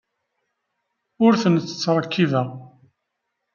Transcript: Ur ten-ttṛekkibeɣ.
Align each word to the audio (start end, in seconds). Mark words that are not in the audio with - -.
Ur 1.25 1.33
ten-ttṛekkibeɣ. 1.41 2.47